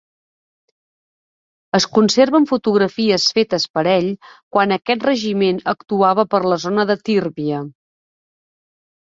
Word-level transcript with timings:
Es 1.79 1.85
conserven 1.97 2.47
fotografies 2.51 3.25
fetes 3.39 3.67
per 3.75 3.83
ell 3.91 4.09
quan 4.57 4.75
aquest 4.79 5.07
regiment 5.09 5.61
actuava 5.75 6.27
per 6.33 6.41
la 6.49 6.59
zona 6.67 6.89
de 6.95 6.99
Tírvia. 7.11 7.63